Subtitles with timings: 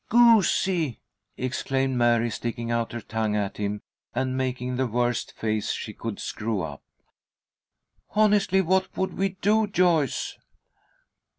[0.09, 0.99] "Goosey!"
[1.37, 3.83] exclaimed Mary, sticking out her tongue at him
[4.15, 6.81] and making the worst face she could screw up.
[8.15, 10.39] "Honestly, what would we do, Joyce?"